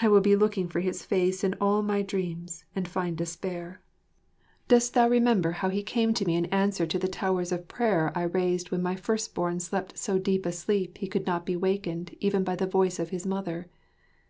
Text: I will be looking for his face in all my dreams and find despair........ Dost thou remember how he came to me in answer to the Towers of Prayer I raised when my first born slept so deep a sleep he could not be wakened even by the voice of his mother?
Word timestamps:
I 0.00 0.08
will 0.08 0.22
be 0.22 0.36
looking 0.36 0.68
for 0.68 0.80
his 0.80 1.04
face 1.04 1.44
in 1.44 1.52
all 1.60 1.82
my 1.82 2.00
dreams 2.00 2.64
and 2.74 2.88
find 2.88 3.14
despair........ 3.14 3.82
Dost 4.68 4.94
thou 4.94 5.06
remember 5.06 5.50
how 5.50 5.68
he 5.68 5.82
came 5.82 6.14
to 6.14 6.24
me 6.24 6.34
in 6.34 6.46
answer 6.46 6.86
to 6.86 6.98
the 6.98 7.08
Towers 7.08 7.52
of 7.52 7.68
Prayer 7.68 8.10
I 8.16 8.22
raised 8.22 8.70
when 8.70 8.80
my 8.80 8.96
first 8.96 9.34
born 9.34 9.60
slept 9.60 9.98
so 9.98 10.18
deep 10.18 10.46
a 10.46 10.52
sleep 10.52 10.96
he 10.96 11.08
could 11.08 11.26
not 11.26 11.44
be 11.44 11.56
wakened 11.56 12.16
even 12.20 12.42
by 12.42 12.56
the 12.56 12.66
voice 12.66 12.98
of 12.98 13.10
his 13.10 13.26
mother? 13.26 13.66